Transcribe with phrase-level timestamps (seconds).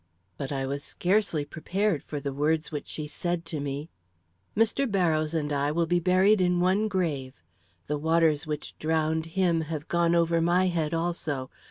[0.35, 3.91] But I was scarcely prepared for the words which she said to me.
[4.57, 4.91] "Mr.
[4.91, 7.35] Barrows and I will be buried in one grave.
[7.85, 11.51] The waters which drowned him have gone over my head also.